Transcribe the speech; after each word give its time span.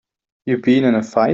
You 0.45 0.57
been 0.57 0.83
in 0.85 0.95
a 0.95 1.03
fight? 1.03 1.29